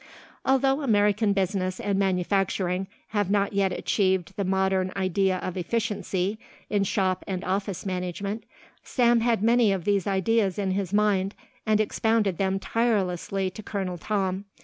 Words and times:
Although 0.43 0.81
American 0.81 1.31
business 1.31 1.79
and 1.79 1.99
manufacturing 1.99 2.87
had 3.09 3.29
not 3.29 3.53
yet 3.53 3.71
achieved 3.71 4.33
the 4.35 4.43
modern 4.43 4.91
idea 4.95 5.37
of 5.37 5.55
efficiency 5.57 6.39
in 6.71 6.85
shop 6.85 7.23
and 7.27 7.43
office 7.43 7.85
management, 7.85 8.43
Sam 8.83 9.19
had 9.19 9.43
many 9.43 9.71
of 9.71 9.83
these 9.85 10.07
ideas 10.07 10.57
in 10.57 10.71
his 10.71 10.91
mind 10.91 11.35
and 11.67 11.79
expounded 11.79 12.39
them 12.39 12.57
tirelessly 12.57 13.51
to 13.51 13.61
Colonel 13.61 13.99
Tom. 13.99 14.45